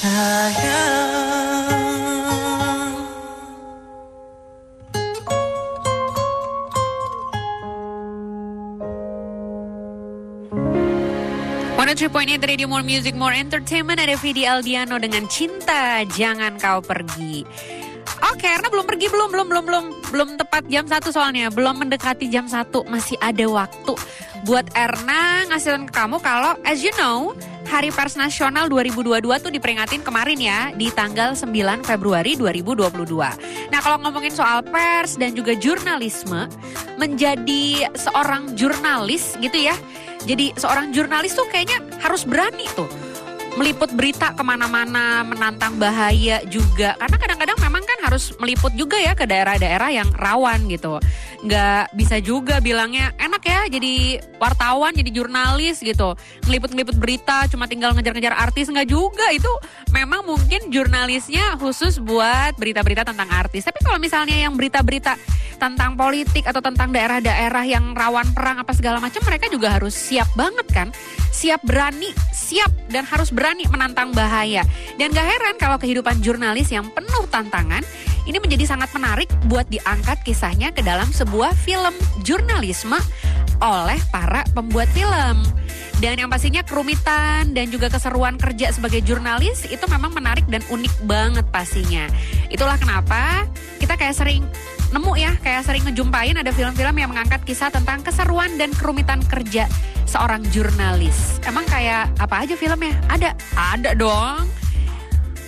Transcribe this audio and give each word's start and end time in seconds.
sayang. 0.00 1.28
103.8 11.80 12.40
Radio 12.44 12.68
More 12.68 12.84
Music 12.86 13.12
More 13.12 13.36
Entertainment. 13.36 14.00
Ada 14.00 14.16
Vidi 14.16 14.48
Aldiano 14.48 14.96
dengan 14.96 15.28
Cinta 15.28 16.00
Jangan 16.08 16.56
Kau 16.56 16.80
Pergi. 16.80 17.44
Oke, 18.30 18.46
karena 18.46 18.68
belum 18.68 18.86
pergi? 18.88 19.06
Belum 19.08 19.28
belum 19.32 19.46
belum 19.48 19.64
belum. 19.68 19.84
Belum 20.12 20.28
tepat 20.40 20.64
jam 20.68 20.84
satu 20.88 21.12
soalnya, 21.12 21.48
belum 21.52 21.84
mendekati 21.84 22.28
jam 22.28 22.48
satu. 22.48 22.84
Masih 22.88 23.16
ada 23.20 23.44
waktu 23.48 23.96
buat 24.44 24.72
Erna 24.72 25.44
ngasihin 25.52 25.84
ke 25.84 25.92
kamu 25.92 26.16
kalau 26.24 26.56
as 26.64 26.80
you 26.80 26.92
know 26.96 27.36
Hari 27.70 27.94
Pers 27.94 28.18
Nasional 28.18 28.66
2022 28.66 29.22
tuh 29.38 29.52
diperingatin 29.54 30.02
kemarin 30.02 30.42
ya 30.42 30.74
di 30.74 30.90
tanggal 30.90 31.38
9 31.38 31.86
Februari 31.86 32.34
2022. 32.34 32.90
Nah, 33.70 33.78
kalau 33.78 34.02
ngomongin 34.02 34.34
soal 34.34 34.66
pers 34.66 35.14
dan 35.14 35.38
juga 35.38 35.54
jurnalisme, 35.54 36.50
menjadi 36.98 37.86
seorang 37.94 38.58
jurnalis 38.58 39.38
gitu 39.38 39.70
ya. 39.70 39.78
Jadi 40.26 40.50
seorang 40.58 40.90
jurnalis 40.90 41.38
tuh 41.38 41.46
kayaknya 41.46 41.78
harus 42.02 42.26
berani 42.26 42.66
tuh 42.74 42.90
meliput 43.54 43.90
berita 43.94 44.34
ke 44.34 44.42
mana-mana, 44.42 45.22
menantang 45.26 45.78
bahaya 45.78 46.42
juga. 46.50 46.98
Karena 46.98 47.16
harus 48.04 48.32
meliput 48.40 48.72
juga 48.74 48.96
ya 48.96 49.12
ke 49.12 49.24
daerah-daerah 49.28 49.90
yang 49.92 50.08
rawan 50.16 50.66
gitu. 50.68 51.00
Nggak 51.44 51.92
bisa 51.96 52.16
juga 52.20 52.58
bilangnya 52.60 53.12
enak 53.16 53.42
ya 53.44 53.60
jadi 53.68 54.20
wartawan, 54.40 54.92
jadi 54.92 55.10
jurnalis 55.12 55.80
gitu. 55.80 56.16
Ngeliput-ngeliput 56.48 56.96
berita 56.96 57.48
cuma 57.48 57.68
tinggal 57.68 57.92
ngejar-ngejar 57.96 58.34
artis 58.36 58.68
nggak 58.68 58.88
juga. 58.88 59.28
Itu 59.32 59.50
memang 59.92 60.24
mungkin 60.24 60.72
jurnalisnya 60.72 61.56
khusus 61.60 62.00
buat 62.00 62.56
berita-berita 62.56 63.04
tentang 63.04 63.28
artis. 63.32 63.64
Tapi 63.64 63.80
kalau 63.84 64.00
misalnya 64.00 64.36
yang 64.36 64.56
berita-berita 64.56 65.16
tentang 65.60 65.92
politik 65.94 66.48
atau 66.48 66.64
tentang 66.64 66.88
daerah-daerah 66.88 67.64
yang 67.68 67.92
rawan 67.92 68.32
perang 68.32 68.64
apa 68.64 68.72
segala 68.72 68.96
macam 68.96 69.20
mereka 69.28 69.52
juga 69.52 69.76
harus 69.76 69.92
siap 69.92 70.32
banget 70.32 70.66
kan 70.72 70.88
siap 71.28 71.60
berani 71.62 72.10
siap 72.32 72.72
dan 72.88 73.04
harus 73.04 73.28
berani 73.28 73.68
menantang 73.68 74.10
bahaya 74.16 74.64
dan 74.96 75.12
gak 75.12 75.28
heran 75.28 75.56
kalau 75.60 75.76
kehidupan 75.76 76.24
jurnalis 76.24 76.72
yang 76.72 76.88
penuh 76.90 77.28
tantangan 77.28 77.84
ini 78.24 78.36
menjadi 78.40 78.64
sangat 78.72 78.90
menarik 78.96 79.28
buat 79.48 79.68
diangkat 79.68 80.24
kisahnya 80.24 80.72
ke 80.72 80.80
dalam 80.80 81.08
sebuah 81.12 81.52
film 81.56 81.92
jurnalisme 82.24 82.96
oleh 83.60 84.00
para 84.08 84.44
pembuat 84.56 84.88
film. 84.92 85.44
Dan 86.00 86.16
yang 86.16 86.32
pastinya 86.32 86.64
kerumitan 86.64 87.52
dan 87.52 87.68
juga 87.68 87.92
keseruan 87.92 88.40
kerja 88.40 88.72
sebagai 88.72 89.04
jurnalis 89.04 89.68
itu 89.68 89.84
memang 89.84 90.16
menarik 90.16 90.48
dan 90.48 90.64
unik 90.72 91.04
banget 91.04 91.44
pastinya. 91.52 92.08
Itulah 92.48 92.80
kenapa 92.80 93.44
kita 93.76 94.00
kayak 94.00 94.16
sering 94.16 94.48
nemu 94.90 95.12
ya, 95.14 95.32
kayak 95.38 95.62
sering 95.62 95.82
ngejumpain 95.86 96.34
ada 96.34 96.50
film-film 96.50 96.94
yang 96.98 97.10
mengangkat 97.14 97.42
kisah 97.46 97.70
tentang 97.70 98.02
keseruan 98.02 98.58
dan 98.58 98.74
kerumitan 98.74 99.22
kerja 99.22 99.70
seorang 100.02 100.42
jurnalis. 100.50 101.38
Emang 101.46 101.62
kayak 101.70 102.10
apa 102.18 102.42
aja 102.42 102.54
filmnya? 102.58 102.94
Ada, 103.06 103.30
ada 103.54 103.94
dong. 103.94 104.50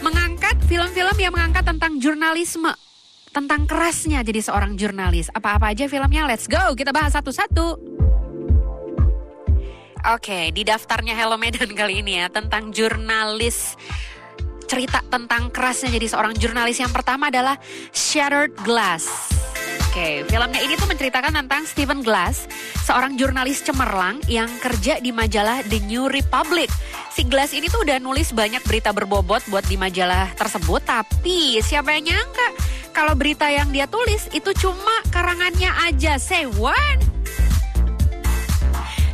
Mengangkat 0.03 0.59
film-film 0.67 1.17
yang 1.19 1.35
mengangkat 1.35 1.67
tentang 1.67 1.99
jurnalisme, 1.99 2.71
tentang 3.35 3.67
kerasnya 3.67 4.23
jadi 4.23 4.43
seorang 4.47 4.79
jurnalis. 4.79 5.27
Apa-apa 5.35 5.75
aja 5.75 5.91
filmnya? 5.91 6.27
Let's 6.27 6.47
go, 6.47 6.79
kita 6.79 6.95
bahas 6.95 7.15
satu-satu. 7.19 7.91
Oke, 10.03 10.51
di 10.51 10.67
daftarnya 10.67 11.15
Hello 11.15 11.39
Medan 11.39 11.79
kali 11.79 12.03
ini 12.03 12.19
ya 12.19 12.27
tentang 12.27 12.75
jurnalis 12.75 13.79
cerita 14.67 15.05
tentang 15.05 15.53
kerasnya 15.53 15.93
jadi 15.93 16.09
seorang 16.09 16.33
jurnalis 16.33 16.81
yang 16.81 16.89
pertama 16.89 17.29
adalah 17.29 17.61
Shattered 17.93 18.57
Glass. 18.65 19.32
Oke, 19.93 20.25
filmnya 20.25 20.57
ini 20.65 20.73
tuh 20.81 20.89
menceritakan 20.89 21.37
tentang 21.45 21.69
Stephen 21.69 22.01
Glass, 22.01 22.49
seorang 22.89 23.13
jurnalis 23.21 23.61
cemerlang 23.61 24.25
yang 24.25 24.49
kerja 24.57 24.97
di 25.05 25.13
majalah 25.13 25.61
The 25.69 25.85
New 25.85 26.09
Republic. 26.09 26.73
Si 27.13 27.29
Glass 27.29 27.53
ini 27.53 27.69
tuh 27.69 27.85
udah 27.85 28.01
nulis 28.01 28.33
banyak 28.33 28.65
berita 28.65 28.89
berbobot 28.97 29.45
buat 29.53 29.69
di 29.69 29.77
majalah 29.77 30.33
tersebut, 30.33 30.81
tapi 30.89 31.61
siapa 31.61 31.93
yang 31.93 32.09
nyangka 32.09 32.49
kalau 32.97 33.13
berita 33.13 33.53
yang 33.53 33.69
dia 33.69 33.85
tulis 33.85 34.33
itu 34.33 34.49
cuma 34.57 35.05
karangannya 35.13 35.69
aja. 35.85 36.17
Say? 36.17 36.49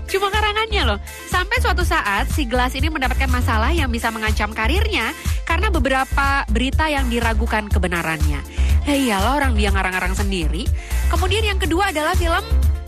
Cuma 0.06 0.30
karangannya 0.30 0.94
loh. 0.94 1.02
Sampai 1.26 1.58
suatu 1.58 1.82
saat 1.82 2.30
si 2.30 2.46
Glass 2.46 2.78
ini 2.78 2.86
mendapatkan 2.86 3.26
masalah 3.26 3.74
yang 3.74 3.90
bisa 3.90 4.14
mengancam 4.14 4.54
karirnya 4.54 5.10
karena 5.42 5.74
beberapa 5.74 6.46
berita 6.46 6.86
yang 6.86 7.10
diragukan 7.10 7.66
kebenarannya. 7.66 8.67
Ya 8.88 8.96
iyalah 8.96 9.36
orang 9.36 9.52
dia 9.52 9.68
ngarang-ngarang 9.68 10.16
sendiri. 10.16 10.64
Kemudian 11.12 11.44
yang 11.44 11.60
kedua 11.60 11.92
adalah 11.92 12.16
film 12.16 12.40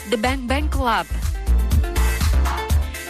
The 0.09 0.17
Bang 0.17 0.49
Bang 0.49 0.73
Club. 0.73 1.05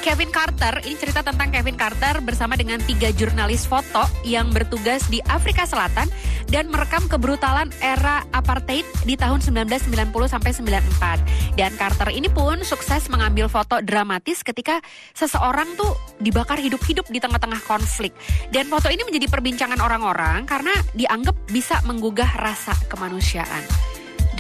Kevin 0.01 0.33
Carter, 0.33 0.81
ini 0.89 0.97
cerita 0.97 1.21
tentang 1.21 1.53
Kevin 1.53 1.77
Carter 1.77 2.25
bersama 2.25 2.57
dengan 2.57 2.81
tiga 2.81 3.13
jurnalis 3.13 3.69
foto 3.69 4.09
yang 4.25 4.49
bertugas 4.49 5.05
di 5.13 5.21
Afrika 5.29 5.69
Selatan 5.69 6.09
dan 6.49 6.73
merekam 6.73 7.05
kebrutalan 7.05 7.69
era 7.85 8.25
apartheid 8.33 8.89
di 9.05 9.21
tahun 9.21 9.45
1990 9.45 9.93
sampai 10.25 10.51
94. 10.57 11.61
Dan 11.61 11.77
Carter 11.77 12.09
ini 12.17 12.33
pun 12.33 12.65
sukses 12.65 13.13
mengambil 13.13 13.53
foto 13.53 13.85
dramatis 13.85 14.41
ketika 14.41 14.81
seseorang 15.13 15.69
tuh 15.77 15.93
dibakar 16.17 16.57
hidup-hidup 16.57 17.05
di 17.13 17.21
tengah-tengah 17.21 17.61
konflik. 17.69 18.17
Dan 18.49 18.73
foto 18.73 18.89
ini 18.89 19.05
menjadi 19.05 19.29
perbincangan 19.29 19.85
orang-orang 19.85 20.49
karena 20.49 20.73
dianggap 20.97 21.37
bisa 21.53 21.77
menggugah 21.85 22.41
rasa 22.41 22.73
kemanusiaan. 22.89 23.69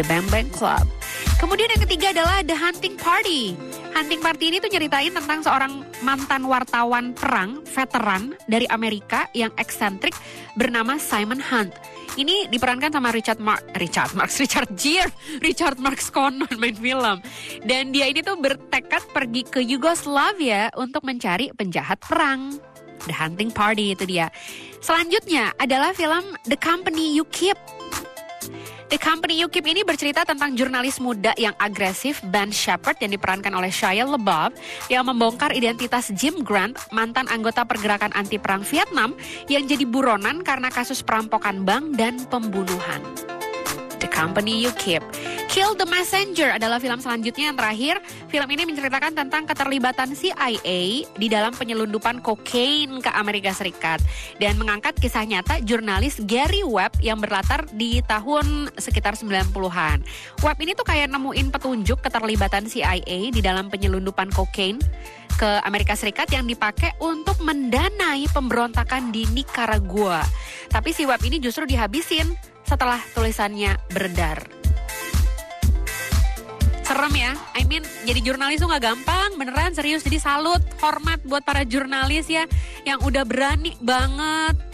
The 0.00 0.08
Bang 0.08 0.24
Bang 0.32 0.48
Club. 0.48 0.88
Kemudian 1.40 1.72
yang 1.72 1.82
ketiga 1.88 2.12
adalah 2.12 2.44
The 2.44 2.52
Hunting 2.52 3.00
Party. 3.00 3.56
Hunting 3.96 4.20
Party 4.20 4.52
ini 4.52 4.60
tuh 4.60 4.68
nyeritain 4.68 5.08
tentang 5.08 5.40
seorang 5.40 5.88
mantan 6.04 6.44
wartawan 6.44 7.16
perang 7.16 7.64
veteran 7.64 8.36
dari 8.44 8.68
Amerika 8.68 9.24
yang 9.32 9.48
eksentrik 9.56 10.12
bernama 10.52 11.00
Simon 11.00 11.40
Hunt. 11.40 11.72
Ini 12.20 12.52
diperankan 12.52 12.92
sama 12.92 13.08
Richard 13.08 13.40
Mark, 13.40 13.64
Richard 13.80 14.12
Marx, 14.12 14.36
Richard 14.44 14.68
Gere, 14.76 15.08
Richard 15.40 15.80
Marx 15.80 16.12
Conan 16.12 16.52
main 16.60 16.76
film. 16.76 17.24
Dan 17.64 17.96
dia 17.96 18.12
ini 18.12 18.20
tuh 18.20 18.36
bertekad 18.36 19.08
pergi 19.08 19.48
ke 19.48 19.64
Yugoslavia 19.64 20.68
untuk 20.76 21.08
mencari 21.08 21.56
penjahat 21.56 22.04
perang. 22.04 22.60
The 23.08 23.16
Hunting 23.16 23.48
Party 23.48 23.96
itu 23.96 24.04
dia. 24.04 24.28
Selanjutnya 24.84 25.56
adalah 25.56 25.96
film 25.96 26.36
The 26.44 26.60
Company 26.60 27.16
You 27.16 27.24
Keep. 27.32 27.79
The 28.90 28.98
Company 28.98 29.38
You 29.38 29.46
Keep 29.46 29.70
ini 29.70 29.86
bercerita 29.86 30.26
tentang 30.26 30.58
jurnalis 30.58 30.98
muda 30.98 31.30
yang 31.38 31.54
agresif 31.62 32.18
Ben 32.26 32.50
Shepard 32.50 32.98
yang 32.98 33.14
diperankan 33.14 33.54
oleh 33.54 33.70
Shia 33.70 34.02
LaBeouf 34.02 34.50
yang 34.90 35.06
membongkar 35.06 35.54
identitas 35.54 36.10
Jim 36.10 36.42
Grant, 36.42 36.74
mantan 36.90 37.30
anggota 37.30 37.62
pergerakan 37.62 38.10
anti 38.18 38.42
perang 38.42 38.66
Vietnam 38.66 39.14
yang 39.46 39.62
jadi 39.70 39.86
buronan 39.86 40.42
karena 40.42 40.74
kasus 40.74 41.06
perampokan 41.06 41.62
bank 41.62 41.94
dan 41.94 42.18
pembunuhan. 42.26 42.98
Company 44.20 44.60
You 44.60 44.72
Keep. 44.76 45.00
Kill 45.48 45.72
the 45.80 45.88
Messenger 45.88 46.60
adalah 46.60 46.76
film 46.76 47.00
selanjutnya 47.00 47.48
yang 47.48 47.56
terakhir. 47.56 48.04
Film 48.28 48.48
ini 48.52 48.68
menceritakan 48.68 49.16
tentang 49.16 49.48
keterlibatan 49.48 50.12
CIA 50.12 51.08
di 51.08 51.26
dalam 51.32 51.56
penyelundupan 51.56 52.20
kokain 52.20 53.00
ke 53.00 53.10
Amerika 53.16 53.56
Serikat 53.56 54.04
dan 54.36 54.60
mengangkat 54.60 54.92
kisah 55.00 55.24
nyata 55.24 55.64
jurnalis 55.64 56.20
Gary 56.28 56.60
Webb 56.60 57.00
yang 57.00 57.16
berlatar 57.16 57.64
di 57.72 58.04
tahun 58.04 58.68
sekitar 58.76 59.16
90-an. 59.16 60.04
Webb 60.44 60.58
ini 60.60 60.76
tuh 60.76 60.84
kayak 60.84 61.08
nemuin 61.08 61.48
petunjuk 61.48 62.04
keterlibatan 62.04 62.68
CIA 62.68 63.32
di 63.32 63.40
dalam 63.40 63.72
penyelundupan 63.72 64.36
kokain 64.36 64.76
ke 65.40 65.50
Amerika 65.64 65.96
Serikat 65.96 66.28
yang 66.28 66.44
dipakai 66.44 66.92
untuk 67.00 67.40
mendanai 67.40 68.28
pemberontakan 68.28 69.08
di 69.08 69.24
Nicaragua. 69.32 70.20
Tapi 70.68 70.92
si 70.92 71.08
Webb 71.08 71.24
ini 71.24 71.40
justru 71.40 71.64
dihabisin 71.64 72.36
setelah 72.70 73.02
tulisannya 73.18 73.74
beredar. 73.90 74.46
Serem 76.86 77.14
ya, 77.18 77.34
I 77.58 77.66
mean 77.66 77.82
jadi 78.06 78.22
jurnalis 78.22 78.62
tuh 78.62 78.70
gak 78.70 78.94
gampang, 78.94 79.34
beneran 79.34 79.74
serius. 79.74 80.06
Jadi 80.06 80.22
salut, 80.22 80.62
hormat 80.78 81.18
buat 81.26 81.42
para 81.42 81.66
jurnalis 81.66 82.30
ya 82.30 82.46
yang 82.86 83.02
udah 83.02 83.26
berani 83.26 83.74
banget 83.82 84.70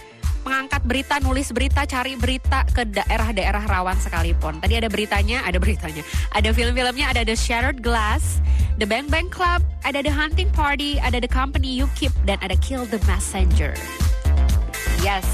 mengangkat 0.46 0.78
berita, 0.86 1.18
nulis 1.18 1.50
berita, 1.50 1.82
cari 1.90 2.14
berita 2.14 2.62
ke 2.70 2.86
daerah-daerah 2.86 3.66
rawan 3.66 3.98
sekalipun. 3.98 4.62
Tadi 4.62 4.78
ada 4.78 4.86
beritanya, 4.86 5.42
ada 5.42 5.58
beritanya. 5.58 6.06
Ada 6.38 6.54
film-filmnya, 6.54 7.10
ada 7.10 7.26
The 7.26 7.34
Shattered 7.34 7.82
Glass, 7.82 8.38
The 8.78 8.86
Bang 8.86 9.10
Bang 9.10 9.26
Club, 9.26 9.66
ada 9.82 9.98
The 10.06 10.14
Hunting 10.14 10.54
Party, 10.54 11.02
ada 11.02 11.18
The 11.18 11.26
Company 11.26 11.74
You 11.74 11.90
Keep, 11.98 12.14
dan 12.30 12.38
ada 12.46 12.54
Kill 12.62 12.86
the 12.86 13.02
Messenger. 13.10 13.74
Yes. 15.02 15.26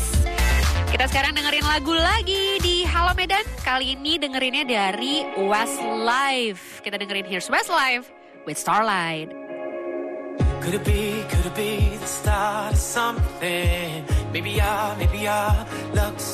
Kita 0.93 1.09
sekarang 1.09 1.33
dengerin 1.33 1.65
lagu 1.65 1.97
lagi 1.97 2.61
di 2.61 2.85
Halo 2.85 3.17
Medan. 3.17 3.41
Kali 3.65 3.97
ini 3.97 4.21
dengerinnya 4.21 4.69
dari 4.69 5.25
Westlife. 5.41 6.85
Kita 6.85 7.01
dengerin 7.01 7.25
Here's 7.25 7.49
Westlife 7.49 8.13
with 8.45 8.61
Starlight. 8.61 9.33
Could 10.61 10.77
it 10.77 10.85
be, 10.85 11.25
could 11.33 11.49
it 11.49 11.57
be 11.57 11.97
the 11.97 12.07
start 12.07 12.77
of 12.77 12.79
something 12.79 14.05
Maybe 14.33 14.61
our, 14.61 14.97
maybe 14.97 15.29
luck's 15.93 16.32